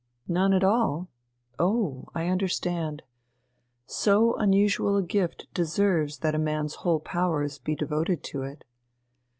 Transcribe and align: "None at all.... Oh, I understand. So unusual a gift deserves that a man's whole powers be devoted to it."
"None 0.27 0.51
at 0.55 0.63
all.... 0.63 1.09
Oh, 1.59 2.05
I 2.15 2.25
understand. 2.25 3.03
So 3.85 4.33
unusual 4.33 4.97
a 4.97 5.03
gift 5.03 5.45
deserves 5.53 6.17
that 6.21 6.33
a 6.33 6.39
man's 6.39 6.73
whole 6.81 6.99
powers 6.99 7.59
be 7.59 7.75
devoted 7.75 8.23
to 8.23 8.41
it." 8.41 8.63